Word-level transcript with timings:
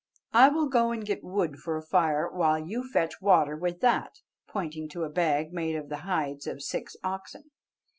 "I 0.33 0.49
will 0.49 0.67
go 0.67 0.89
and 0.89 1.05
get 1.05 1.23
wood 1.23 1.59
for 1.59 1.77
a 1.77 1.83
fire, 1.83 2.27
while 2.27 2.57
you 2.57 2.83
fetch 2.91 3.21
water 3.21 3.55
with 3.55 3.81
that," 3.81 4.15
pointing 4.47 4.89
to 4.89 5.03
a 5.03 5.09
bag 5.09 5.53
made 5.53 5.75
of 5.75 5.89
the 5.89 5.97
hides 5.97 6.47
of 6.47 6.63
six 6.63 6.95
oxen. 7.03 7.51